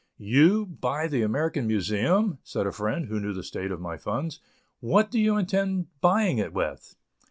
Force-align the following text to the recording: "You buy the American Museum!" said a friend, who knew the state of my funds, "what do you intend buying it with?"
"You 0.17 0.65
buy 0.65 1.05
the 1.05 1.21
American 1.21 1.67
Museum!" 1.67 2.39
said 2.43 2.65
a 2.65 2.71
friend, 2.71 3.05
who 3.05 3.19
knew 3.19 3.33
the 3.33 3.43
state 3.43 3.69
of 3.69 3.79
my 3.79 3.97
funds, 3.97 4.39
"what 4.79 5.11
do 5.11 5.19
you 5.19 5.37
intend 5.37 5.89
buying 6.01 6.39
it 6.39 6.53
with?" 6.53 6.95